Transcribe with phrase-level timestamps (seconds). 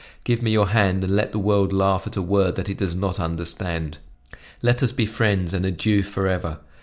[0.23, 2.95] Give me your hand and let the world laugh at a word that it does
[2.95, 3.99] not understand:
[4.63, 6.57] Let us be friends; and adieu forever.